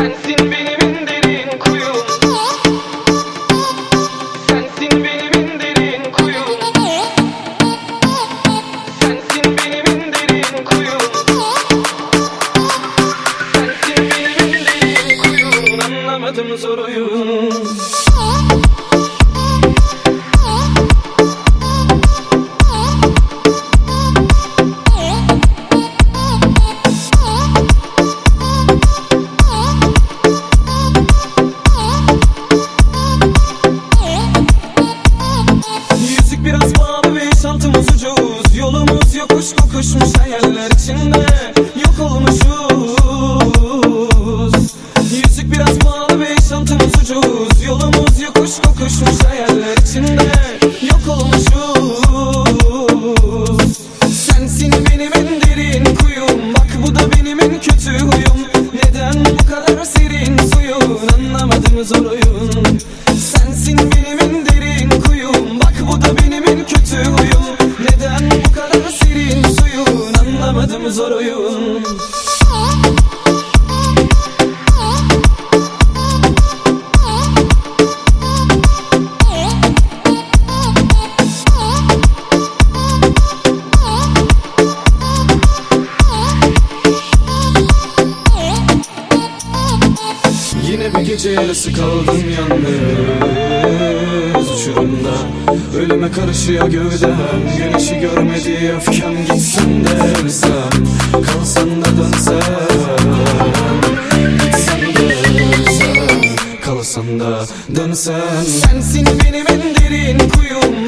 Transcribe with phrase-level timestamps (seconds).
[0.00, 0.69] dancing beneath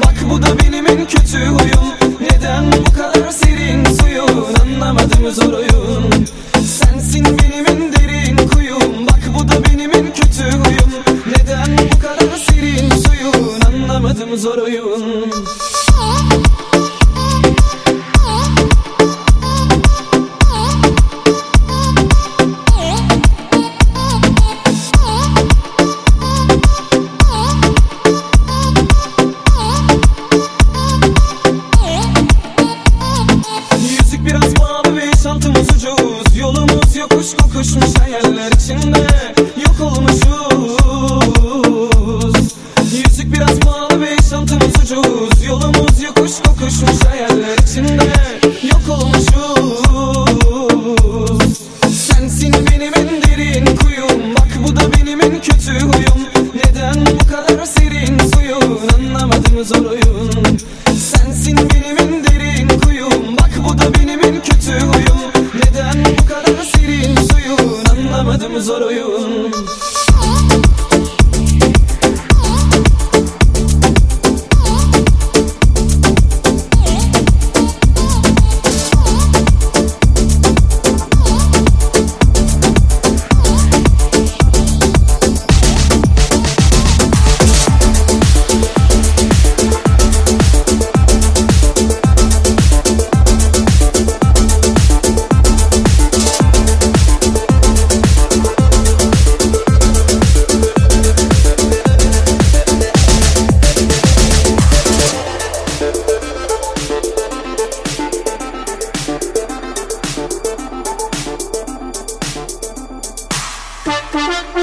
[0.05, 1.83] Bak bu da benim en kötü huyum.
[2.21, 4.45] Neden bu kadar serin suyun?
[4.61, 6.25] Anlamadım zor oyun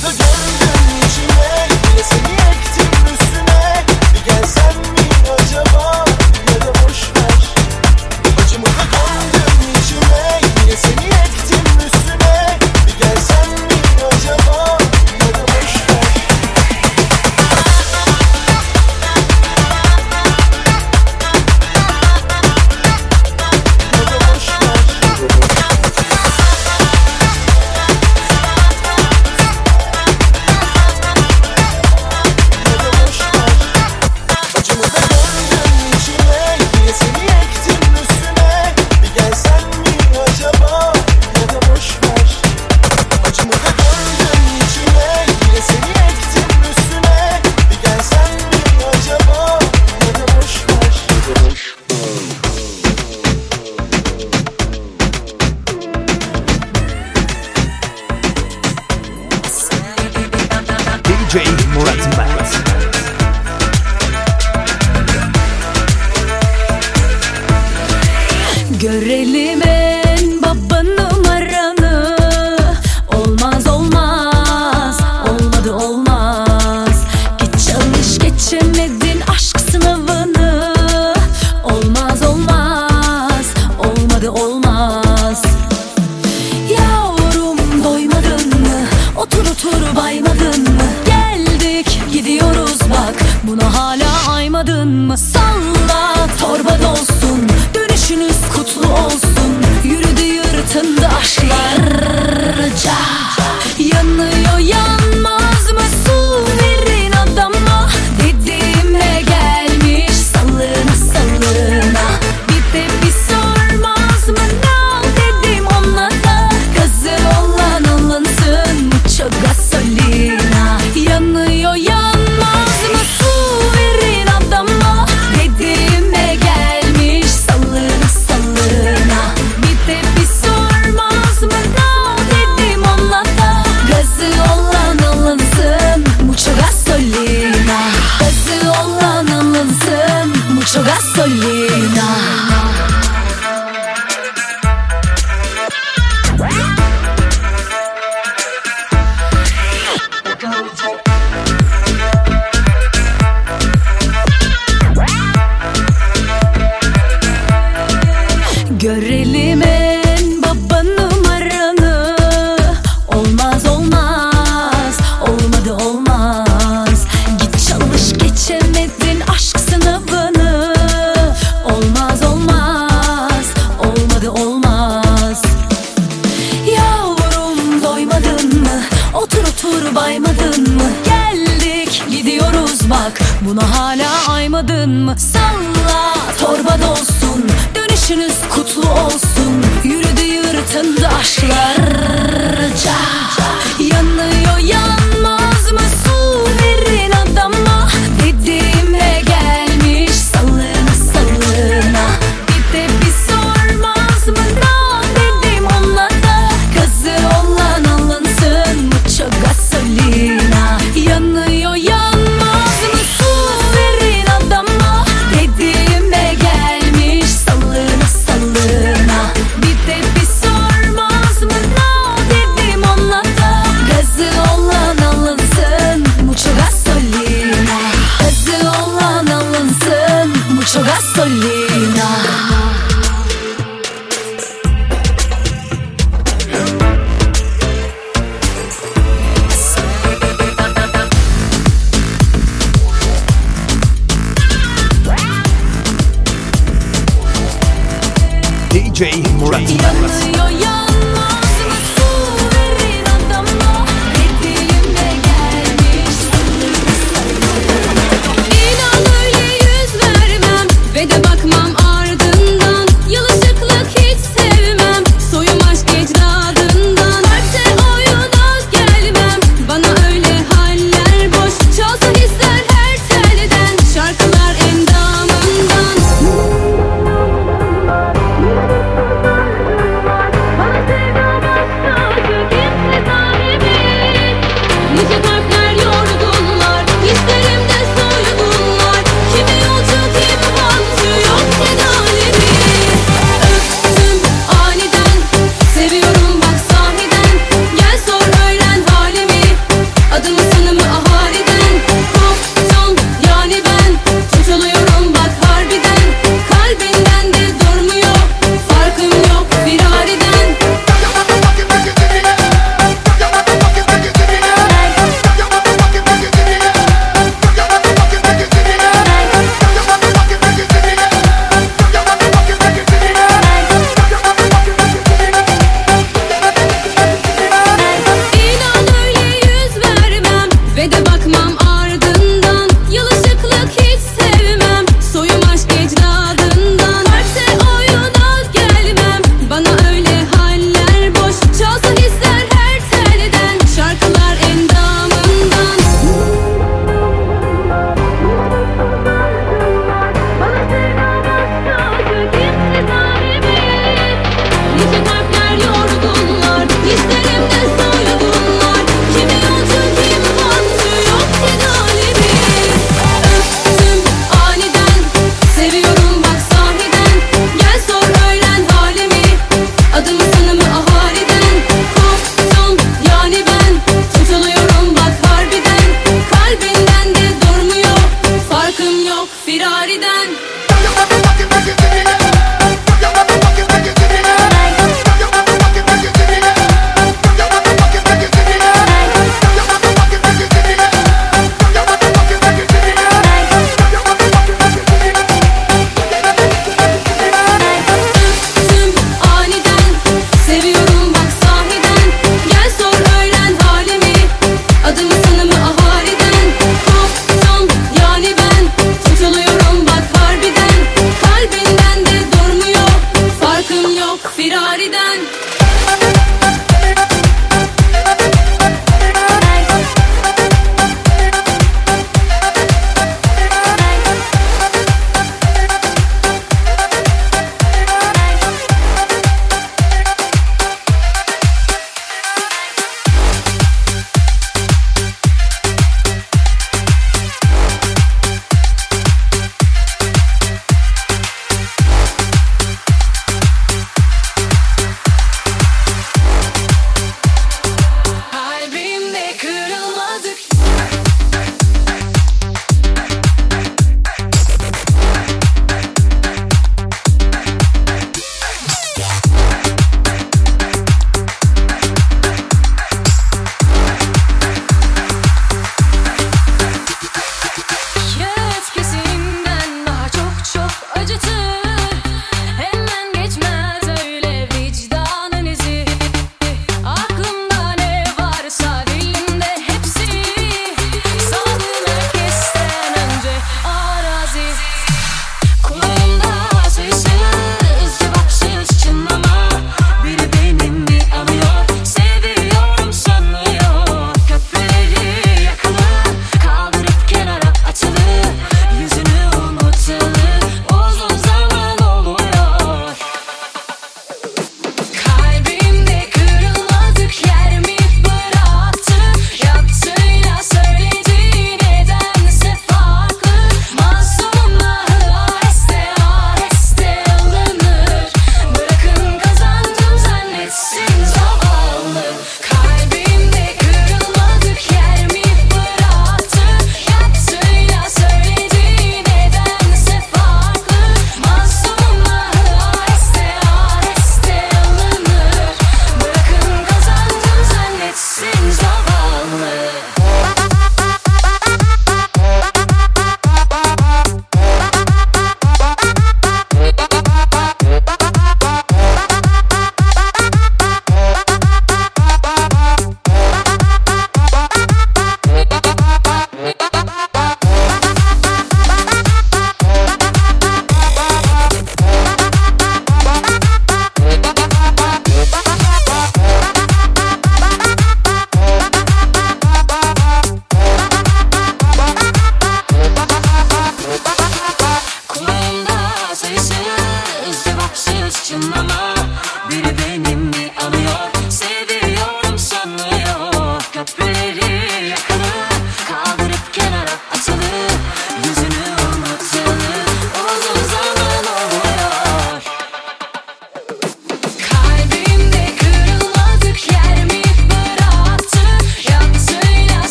[0.00, 0.18] 的眼
[0.60, 0.67] 睛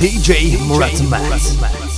[0.00, 1.89] DJ, DJ Murat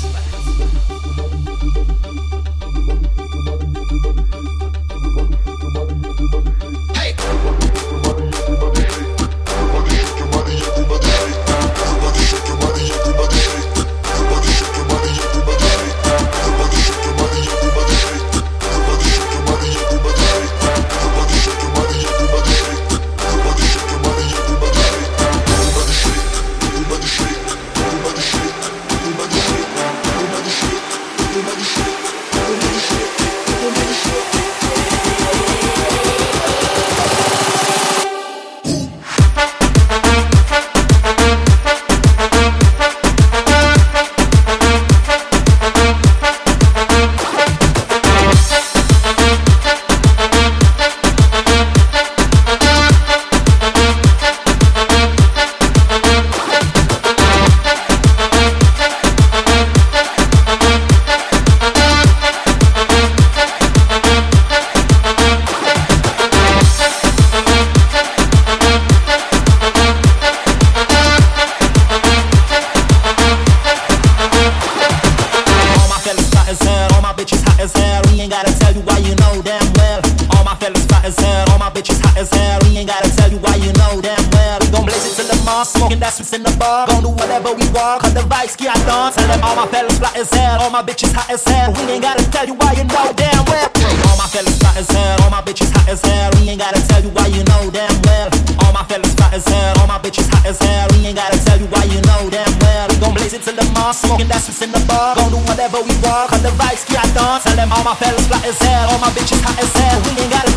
[105.03, 105.17] talk.
[105.19, 107.41] Gon' do whatever we want, cause the vibes get done.
[107.43, 109.99] Tell them all my fellas fly as hell, all my bitches hot as hell.
[110.07, 110.52] We ain't got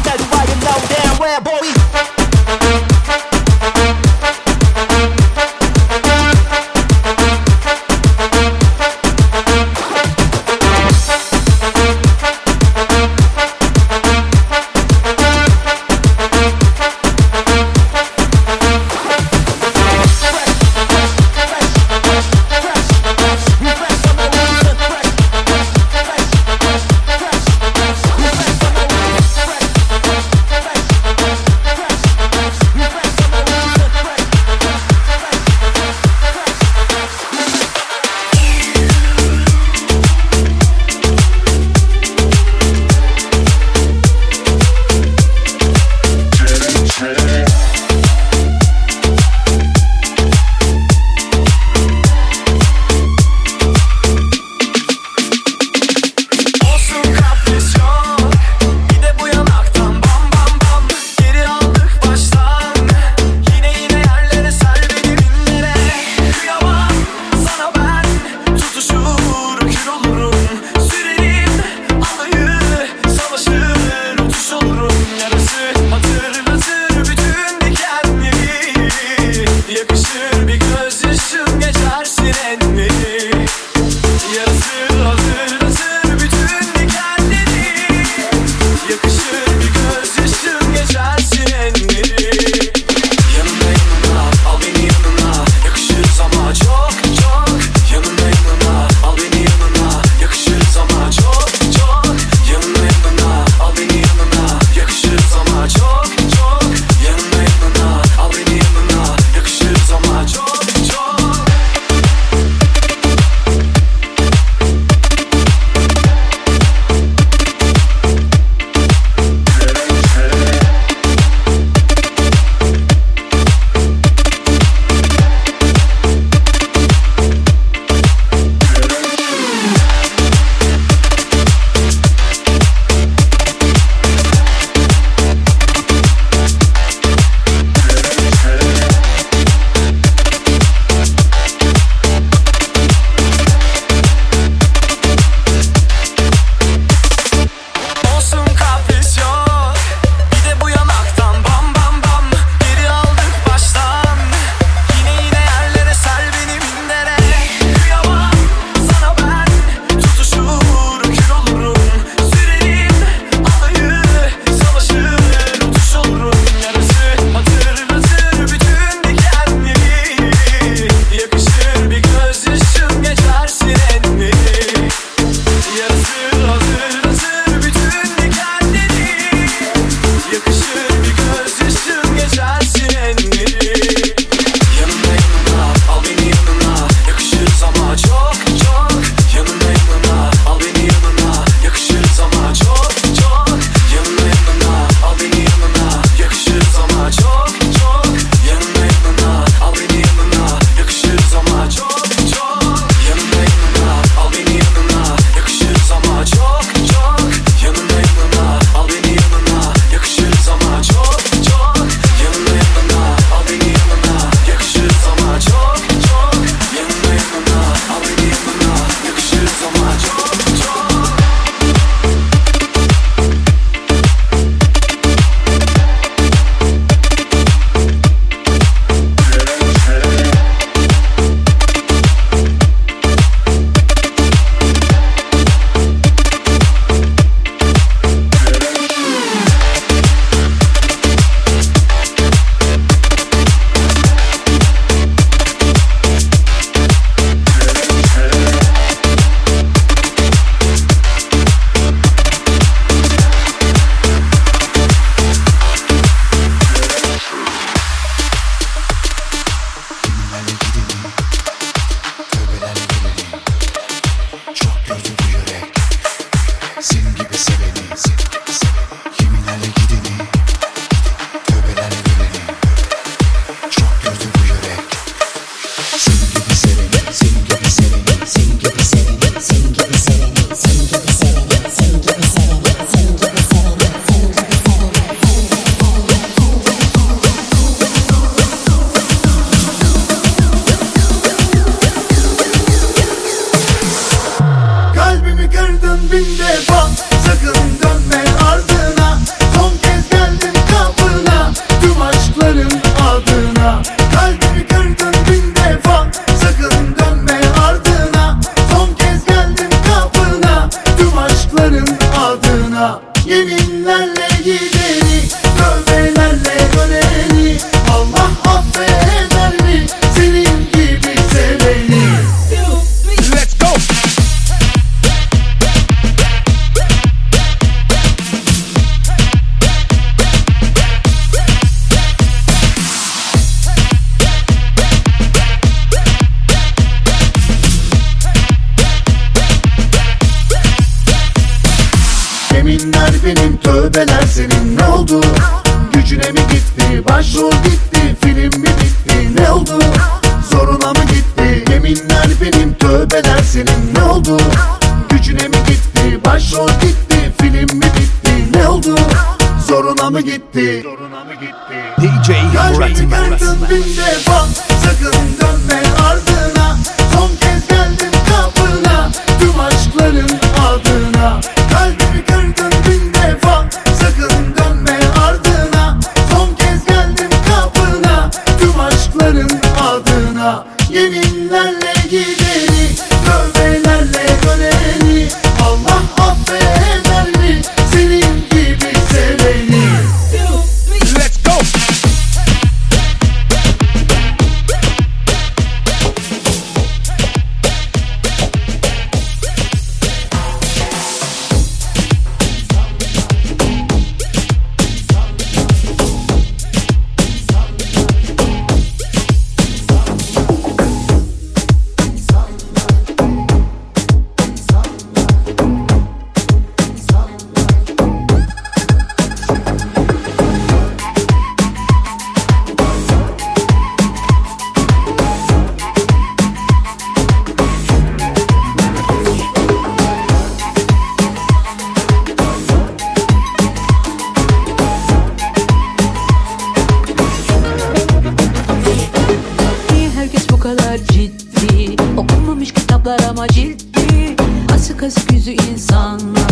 [443.05, 444.35] Kitaplar ama ciddi.
[444.75, 446.49] Asık asık yüzü insanlar.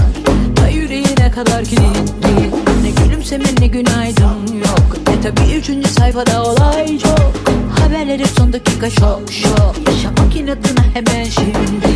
[0.58, 2.51] Da yüreğine kadar kilitli.
[2.84, 4.97] Ne gülümseme ne günaydın yok.
[5.08, 7.34] Ne tabi üçüncü sayfada olay çok.
[7.80, 9.76] Haberler son dakika şok şok.
[9.88, 11.95] Yaşamak inadına hemen şimdi.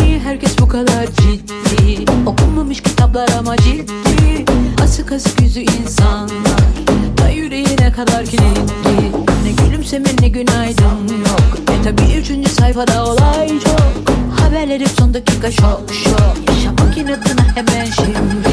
[0.00, 2.04] Niye herkes bu kadar ciddi?
[2.26, 4.44] Okunmamış kitaplar ama ciddi.
[4.82, 6.60] Asık asık yüzü insanlar.
[7.18, 11.58] Da yüreğine kadar kilitli Ne gülümseme ne günaydın yok.
[11.68, 14.14] Ne tabi üçüncü sayfada olay çok.
[14.40, 16.36] Haberler hep son dakika şok şok.
[16.48, 18.48] Yaşamak inadına hemen şimdi.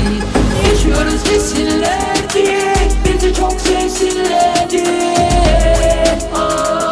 [0.70, 2.74] Yaşıyoruz desinler diye.
[3.06, 5.18] Bizi çok sevsinler diye.
[6.34, 6.91] Of,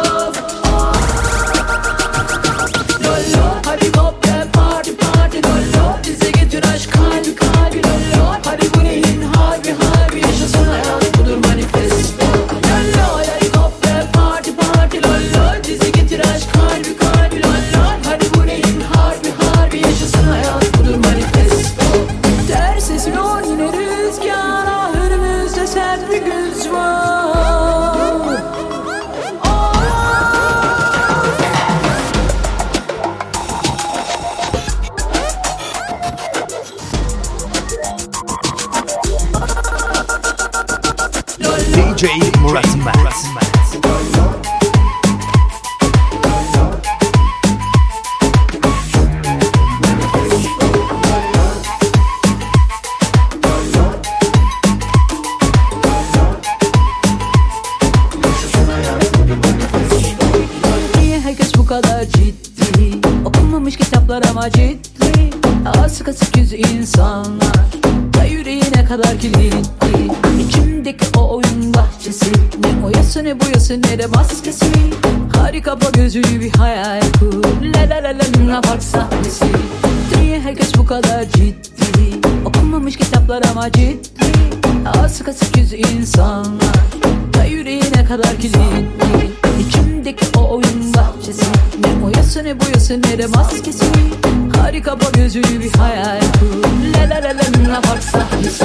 [68.90, 71.74] kadar kilitli İçimdeki o oyun
[73.10, 74.66] Ne oyası ne boyası ne de maskesi?
[75.36, 78.14] Harika kapa gözünü bir hayal kur La la la
[78.48, 79.44] la Park sahnesi.
[80.16, 82.28] Niye herkes bu kadar ciddi?
[82.44, 84.20] Okunmamış kitaplar ama ciddi.
[85.04, 86.74] Asık asık yüzü insanlar.
[87.34, 89.30] Da yüreğine kadar kilitli.
[89.68, 91.46] İçimdeki o oyun bahçesi.
[91.80, 93.84] Ne oyası ne boyası ne de maskesi?
[94.56, 98.64] Harika kapa gözünü bir hayal kur La la la la Luna Park sahnesi.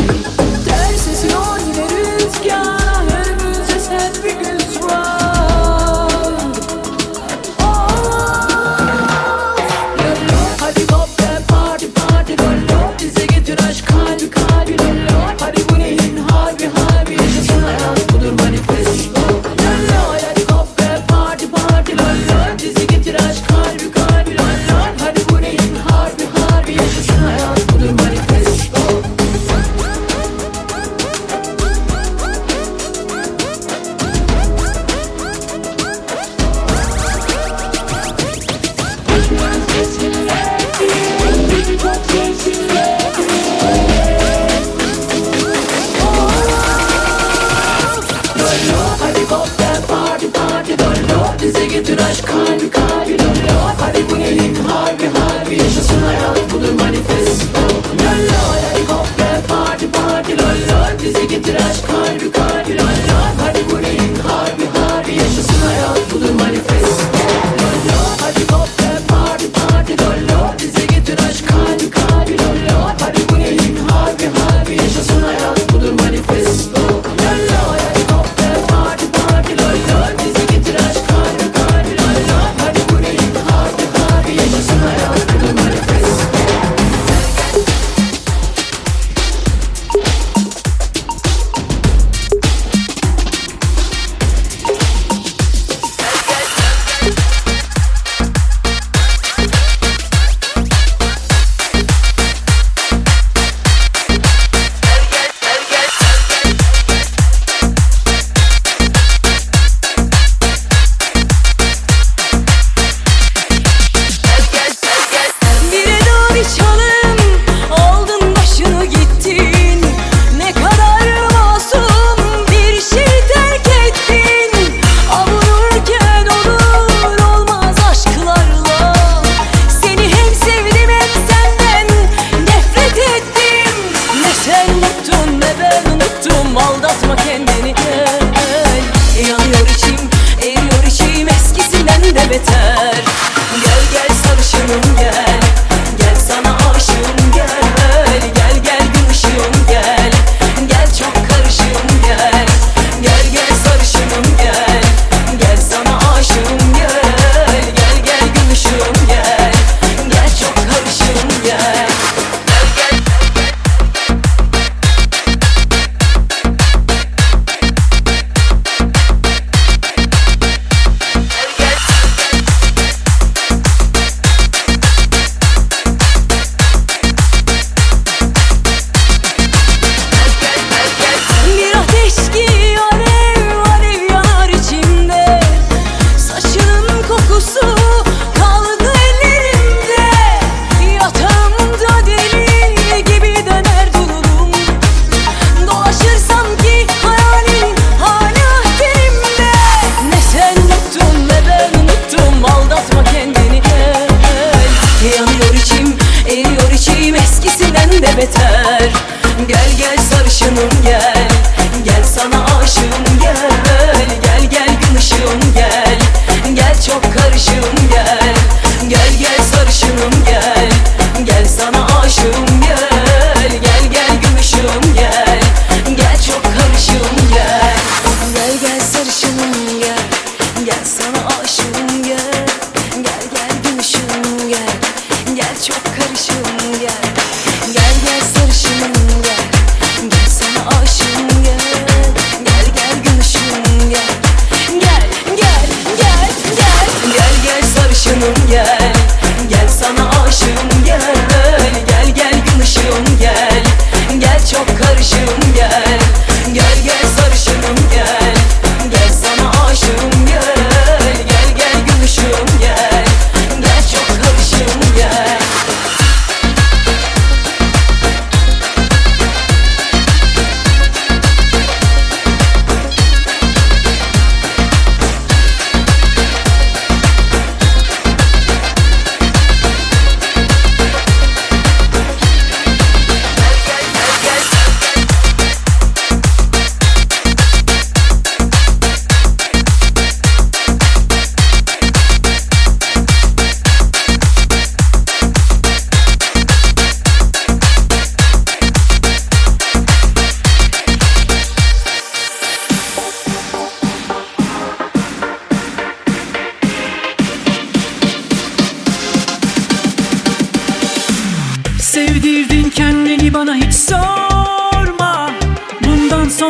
[0.66, 3.45] Ters esiyor yine rüzgar
[3.92, 5.24] Africans run.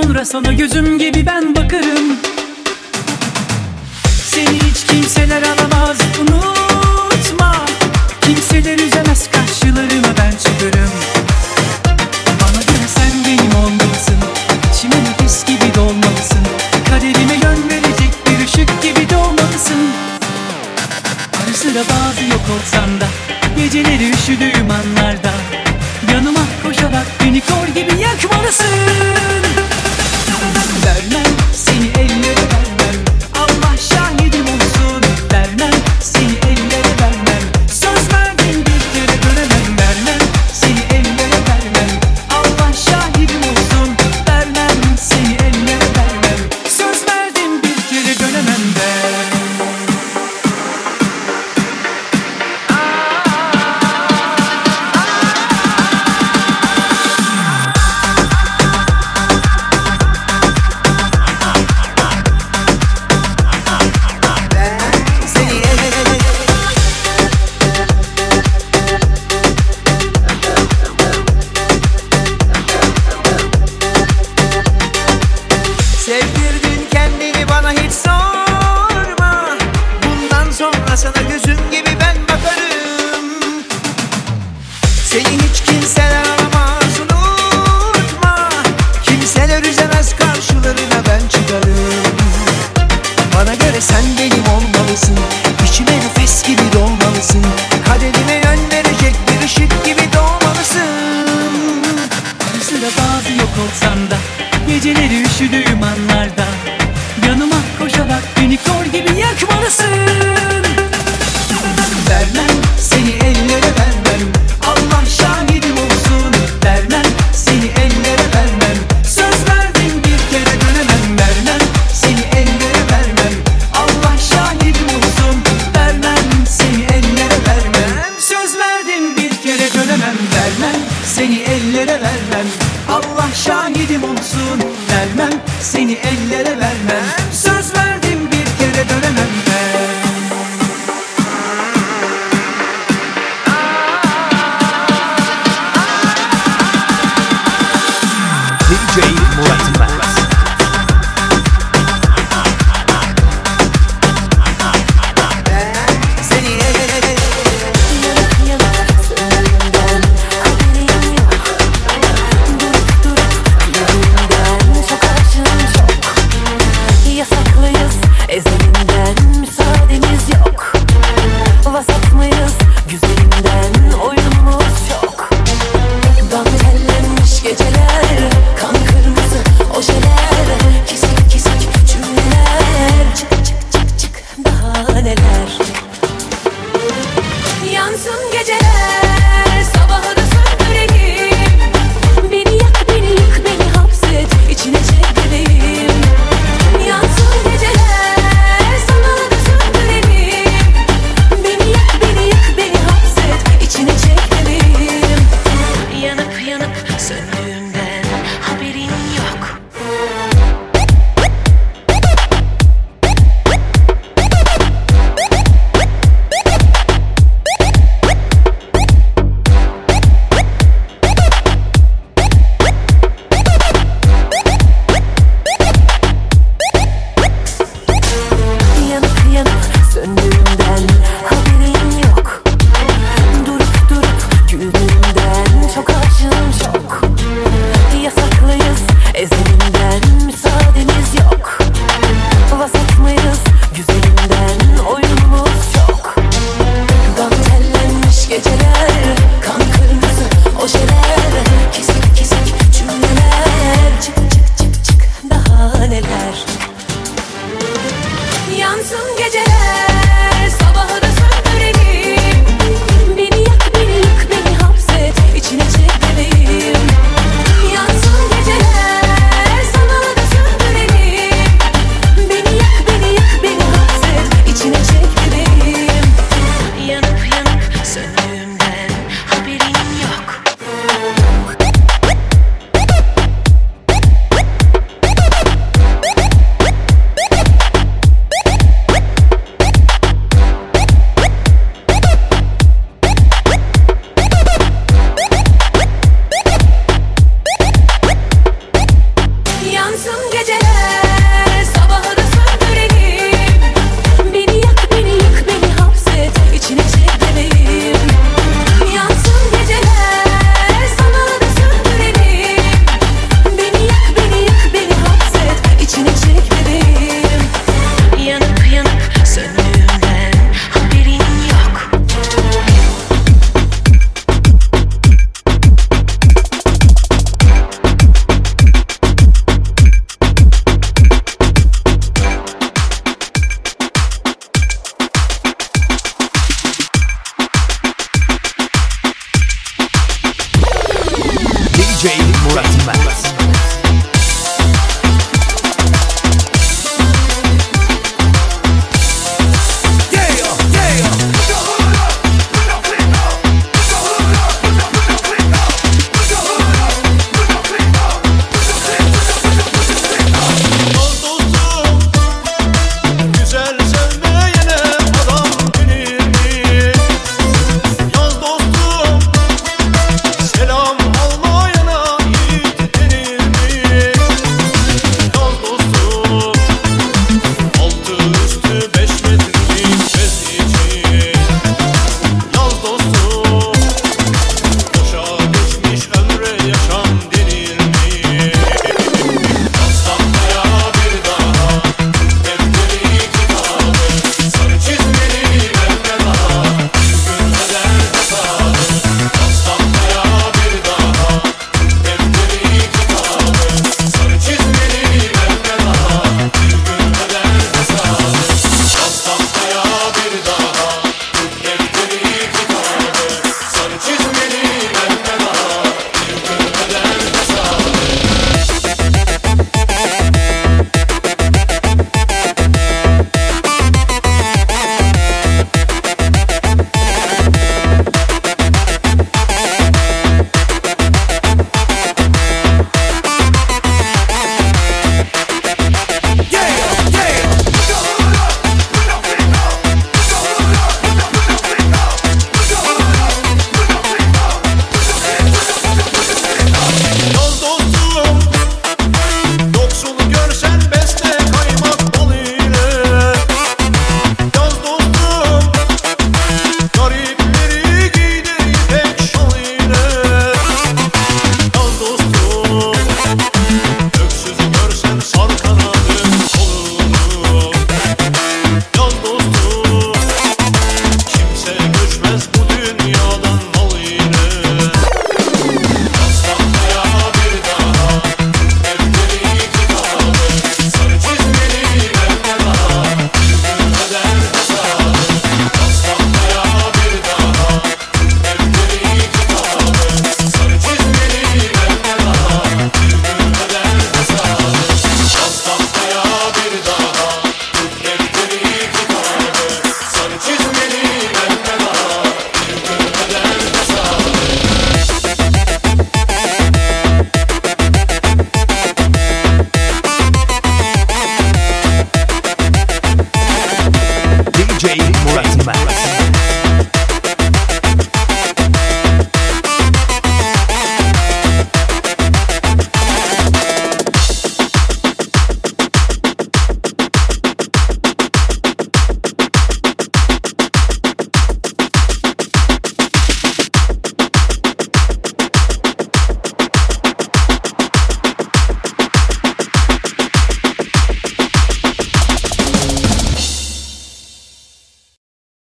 [0.02, 2.18] sonra sana gözüm gibi ben bakarım.
[4.26, 7.66] Seni hiç kimseler alamaz unutma.
[8.22, 11.15] Kimseler üzemez karşılarıma ben çıkarım.